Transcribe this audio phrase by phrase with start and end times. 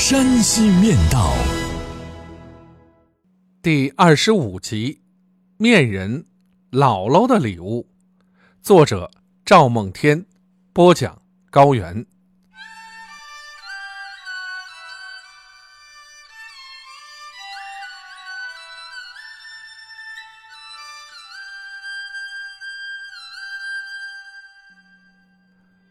[0.00, 1.30] 山西面道》
[3.60, 5.02] 第二十五集：
[5.58, 6.24] 面人，
[6.70, 7.86] 姥姥的礼物。
[8.62, 9.10] 作者：
[9.44, 10.24] 赵梦天，
[10.72, 12.06] 播讲：高原。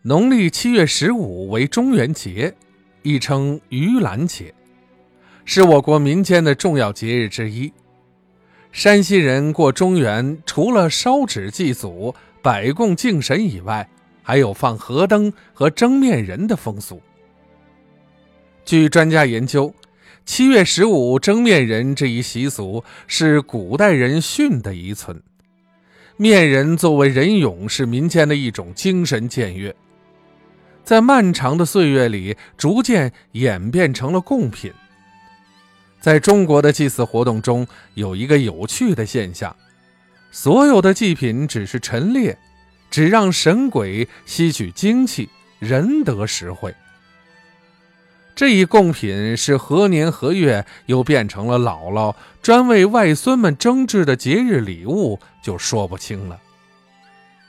[0.00, 2.56] 农历七月十五为中元节，
[3.08, 4.52] 亦称盂兰节，
[5.46, 7.72] 是我国民间的重要节日之一。
[8.70, 13.88] 山西人过中元，除了烧纸祭祖、摆供敬神以外，
[14.22, 17.00] 还有放河灯和蒸面人的风俗。
[18.66, 19.74] 据专家研究，
[20.26, 25.18] 七月十五蒸面人这一习俗是古代人训的遗存。
[26.18, 29.74] 面人作为人俑，是民间的一种精神僭越。
[30.88, 34.72] 在漫长的岁月里，逐渐演变成了贡品。
[36.00, 39.54] 在中国的祭祀活动中，有一个有趣的现象：
[40.30, 42.38] 所有的祭品只是陈列，
[42.90, 45.28] 只让神鬼吸取精气，
[45.58, 46.74] 人得实惠。
[48.34, 56.40] 这一贡品是何年何月又变成了姥姥专为外孙们争制的节日礼物，就说不清了。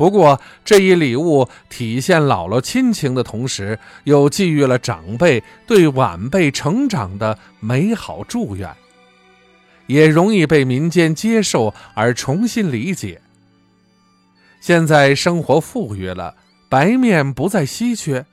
[0.00, 8.74] 不过，这一礼物体现姥姥亲情的同时，又寄予了长辈对晚辈成长的美好祝愿，
[9.88, 13.20] 也容易被民间接受而重新理解。
[14.62, 16.34] 现在生活富裕了，
[16.70, 18.24] 白面不再稀缺，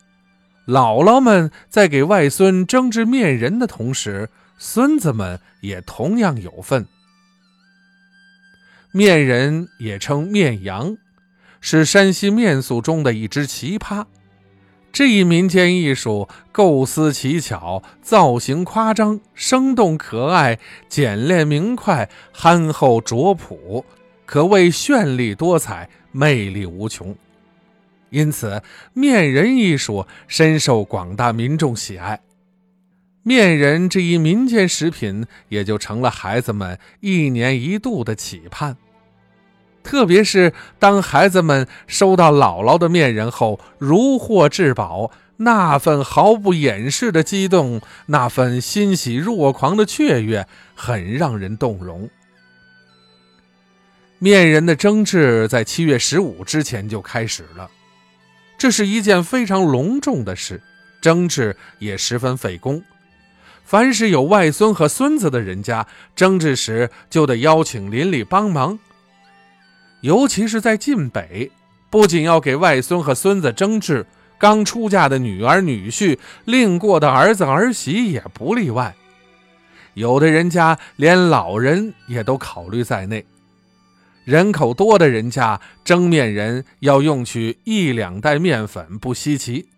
[0.66, 6.88] 姥姥们在给外孙蒸制面人的同时，孙子们也同样有份。
[8.94, 10.96] 面人也称面羊。
[11.62, 14.06] 是山西面塑中的一支奇葩。
[14.92, 20.58] 这一民间艺术构思奇巧，造型夸张，生动可爱，
[20.90, 23.86] 简练明快，憨厚拙朴，
[24.26, 27.16] 可谓绚丽多彩，魅力无穷。
[28.10, 28.64] 因此，
[28.94, 32.20] 面人艺术深受广大民众喜爱。
[33.22, 38.78] 面人这一民间食品，也就成了孩子们一年一度的期盼。
[39.88, 50.46] 特别是当孩子们收到姥姥的面人后，如获至宝，那份毫不掩饰的激动，那份欣喜若狂的雀跃，
[50.76, 52.10] 很让人动容。
[54.20, 57.70] 面人的蒸制在七月十五之前就开始了，
[58.58, 60.62] 这是一件非常隆重的事，
[61.00, 62.84] 蒸制也十分费工。
[63.64, 68.78] 凡是有外孙和孙子的人家，蒸制时就得邀请邻里帮忙。
[70.02, 71.52] 尤其是在晋北，
[71.90, 74.06] 不仅要给外孙和孙子蒸制，
[74.38, 78.96] 刚出嫁的女儿女婿、另过的儿子儿媳也不例外。
[79.96, 83.26] 有的人家连老人也都考虑在内。
[84.26, 89.70] 人口多的人家蒸面人要用去一两袋面粉不稀奇。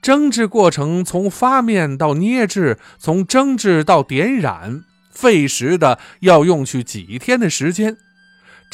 [0.00, 7.96] 蒸制过程从发面到捏制，从蒸制到点染，费时的要用去几天的时间。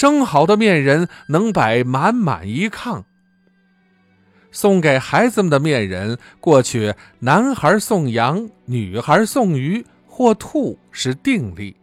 [0.00, 3.02] 蒸好的面人能摆满满一炕。
[4.50, 11.74] 送给孩子们的面人，过去男孩送羊，女孩送鱼或兔是定例；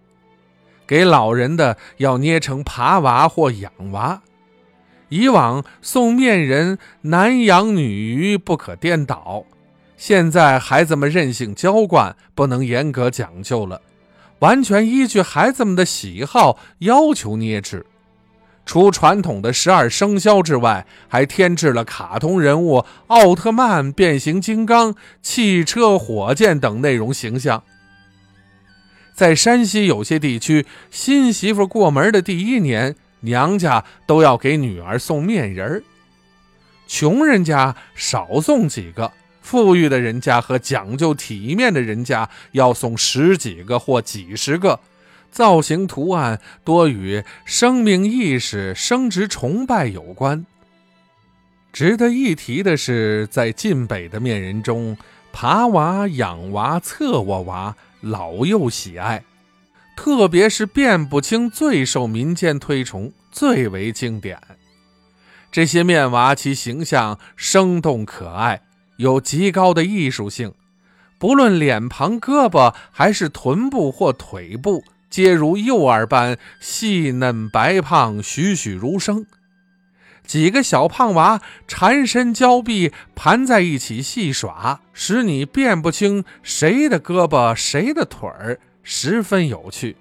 [0.88, 4.20] 给老人的要捏成爬娃或养娃。
[5.10, 9.46] 以往送面人，男羊女鱼不可颠倒。
[9.96, 13.80] 现在孩子们任性娇惯，不能严格讲究了，
[14.40, 17.86] 完全依据孩子们的喜好要求捏制。
[18.68, 27.64] 除传统的十二生肖之外，还添置了卡通人物奥特曼、变形金刚、汽车、火箭等内容形象。
[29.16, 35.84] 在山西有些地区，新媳妇过门的第一年，娘家都要给女儿送面人儿。
[36.86, 44.82] 穷人家少送几个，富裕的人家和讲究体面的人家要送十几个或几十个。
[45.32, 50.46] 造型图案多与生命意识、生殖崇拜有关。
[51.72, 54.98] 值得一提的是，在晋北的面人中，
[55.32, 59.24] 爬娃、养娃、侧卧娃老幼喜爱，
[59.96, 64.42] 特别是辨不清最受民间推崇，最为经典。
[65.52, 68.62] 这些面娃其形象生动可爱，
[68.98, 70.54] 有极高的艺术性，
[71.20, 79.26] 不论脸庞、胳膊还是臀部或腿部，皆如幼儿般细嫩白胖，栩栩如生。
[80.26, 89.96] 几个小胖娃缠身交臂，盘在一起戏耍，使你辨不清谁的胳膊谁的腿儿，十分有趣。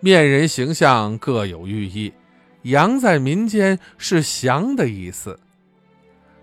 [0.00, 2.14] 面人形象各有寓意，
[2.62, 5.38] 羊在民间是祥的意思，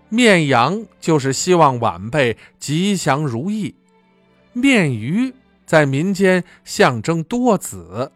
[0.08, 3.74] 面羊就是希望晚辈吉祥如意，
[4.52, 5.34] 面鱼
[5.66, 8.12] 在民间象征多子，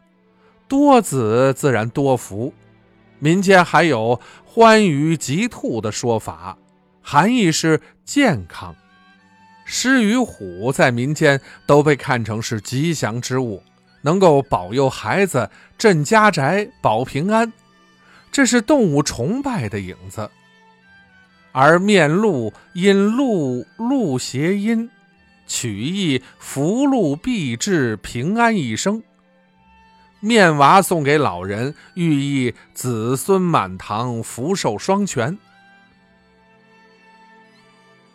[0.67, 2.53] 多子自然多福。
[3.19, 6.57] 民间还有“欢愉吉兔”的说法，
[7.03, 8.75] 含义是健康。
[9.65, 13.63] 狮与虎在民间都被看成是吉祥之物，
[14.03, 17.53] 能够保佑孩子、镇家宅、保平安，
[18.31, 20.31] 这是动物崇拜的影子。
[21.53, 24.89] 而面鹿因鹿鹿谐音，
[25.49, 29.03] 取意福禄必至、平安一生。
[30.21, 35.37] 面娃送给老人，寓意子孙满堂、福寿双全。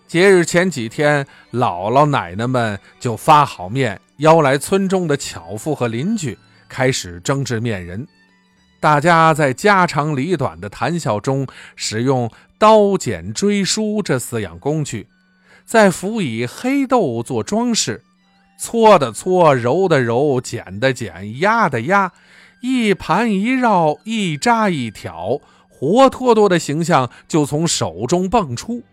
[0.06, 6.38] 节日前几天，姥姥奶奶们就发好面，邀来村中的巧妇和邻居，
[6.70, 8.08] 开始蒸制面人。
[8.80, 15.08] 大家在家长里短的谈笑中，使用刀、剪、锥、梳这四样工具，
[15.66, 18.04] 再辅以黑豆做装饰。
[18.58, 22.14] 搓的搓，揉的揉，剪的剪，压的压，
[22.62, 28.84] 一盘一绕，一扎一挑，活脱脱的形象就从手中蹦出。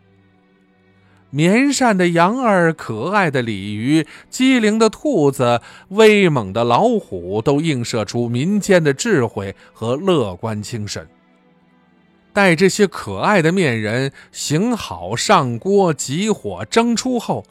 [1.33, 11.07] 绵善的羊儿，可爱的鲤鱼，机灵的兔子，威猛的老虎，都映射出民间的智慧和乐观精神。
[12.33, 17.45] 待这些可爱的面人醒好上锅，急火蒸出后。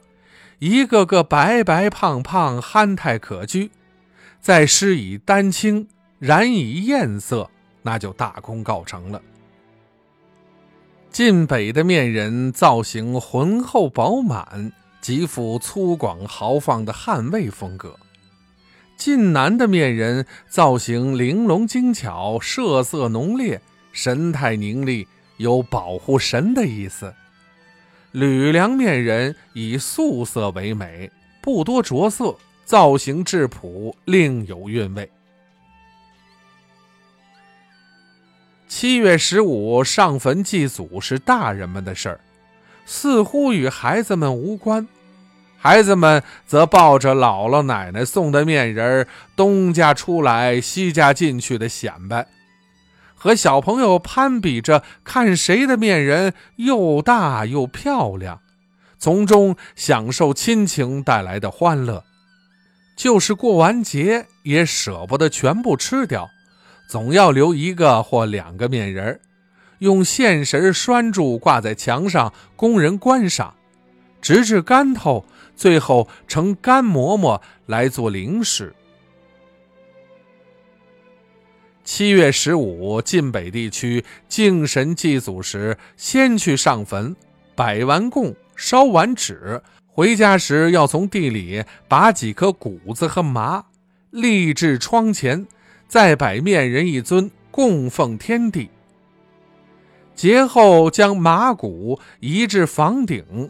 [0.60, 3.70] 一个个白白胖胖，憨态可掬，
[4.42, 5.88] 再施以丹青，
[6.20, 7.50] 染以艳色，
[7.84, 9.22] 那就大功告成了。
[11.10, 14.72] 晋北的面人造型浑厚饱满，
[15.02, 17.92] 极富粗犷豪放的汉魏风格；
[18.98, 25.07] 晋南的面人造型玲珑精巧，色色浓烈，神态凝丽，
[25.38, 27.13] 有保护神的意思。
[28.12, 35.09] 吕梁面人以素色为美，不多着色，造型质朴，另有韵味。
[38.68, 42.19] 七月十五上坟祭祖是大人们的事儿，
[42.86, 44.88] 似乎与孩子们无关。
[45.57, 52.25] 孩子们则抱着姥姥奶奶送的面人儿东家出来，西家进去的显摆。
[53.19, 58.39] 和小朋友攀比着看谁的面人又大又漂亮，
[58.98, 62.04] 从中享受亲情带来的欢乐。
[62.95, 66.30] 就是过完节也舍不得全部吃掉，
[66.89, 69.19] 总要留一个或两个面人，
[69.80, 73.53] 用线绳拴住挂在墙上供人观赏，
[74.22, 78.74] 直至干透，最后成干馍馍来做零食。
[81.91, 87.15] 七月十五，晋北地区敬神祭祖时，先去上坟，
[87.55, 93.65] 摆完供，烧完纸，回家时要从地里拔几颗谷子和麻，
[94.12, 95.48] 立至窗前，
[95.88, 98.69] 再摆面人一尊，供奉天地。
[100.13, 103.50] 节后将麻谷移至房顶，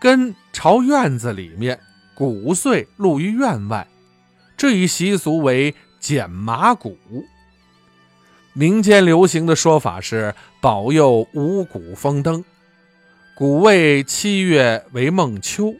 [0.00, 1.80] 根朝院子里面，
[2.14, 3.88] 谷穗露于院外。
[4.56, 6.96] 这一习俗为捡麻谷。
[8.54, 12.44] 民间流行的说法是保佑五谷丰登。
[13.34, 15.68] 谷谓七月为孟秋，《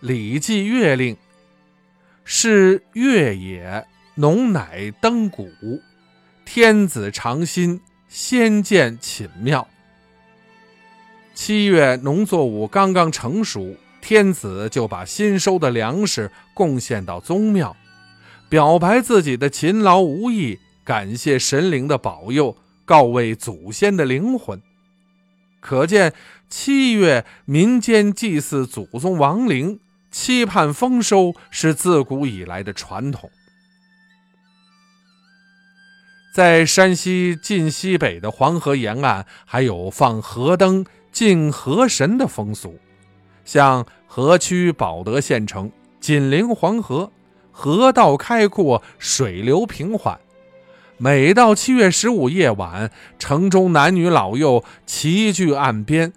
[0.00, 1.14] 礼记·月令》
[2.24, 5.48] 是月也，农乃登谷，
[6.44, 9.68] 天子常心，先见寝庙。
[11.32, 17.76] 七月农作物刚刚成熟，天子就把新收的粮食贡献到宗庙，
[18.48, 20.58] 表白自己的勤劳无益。
[20.88, 24.62] 感谢神灵的保佑，告慰祖先的灵魂。
[25.60, 26.14] 可见
[26.48, 29.80] 七月民间祭祀祖宗亡灵、
[30.10, 33.30] 期盼丰收是自古以来的传统。
[36.32, 42.78] 在山西晋西北的黄河沿岸，还有放河灯敬河神的风俗。
[43.44, 47.12] 像河曲保德县城紧邻黄河，
[47.52, 50.18] 河道开阔，水流平缓。
[51.00, 52.90] 每到七月十五夜晚，
[53.20, 56.12] 城中男女老幼齐聚岸边，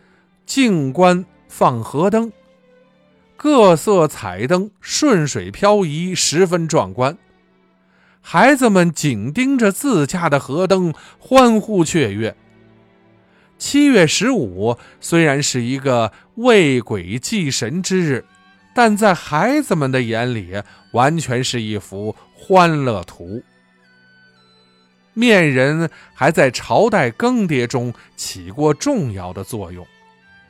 [0.47, 2.31] 静观放河灯。
[3.37, 7.15] 各色彩灯顺水漂移，十分壮观。
[8.21, 12.35] 孩子们紧盯着自家的河灯，欢呼雀跃。
[13.59, 18.25] 七月十五虽然是一个为鬼祭神之日，
[18.73, 23.43] 但在孩子们的眼里，完全是一幅欢乐图。
[25.13, 29.85] 面人还在朝代更迭中起过重要的作用。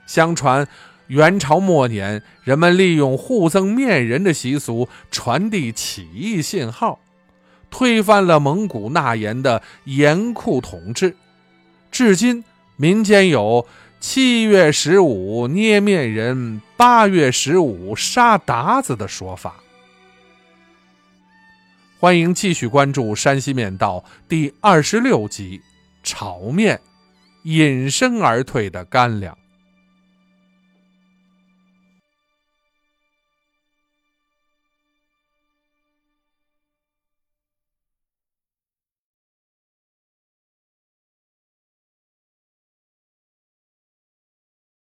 [0.06, 0.68] 相传。
[1.08, 7.01] 元朝末年，人们利用互赠面人的习俗，传递起义信号，
[7.70, 11.18] 推翻了蒙古纳言的严酷统治。
[11.91, 12.46] 至今，
[12.77, 13.68] 民间有
[14.00, 19.56] “七月十五捏面人，八月十五杀鞑子”的说法。
[22.01, 25.62] 欢迎继续关注《山西面道》第二十六集：
[26.01, 26.81] 炒面，
[27.43, 29.38] 隐身而退的干粮。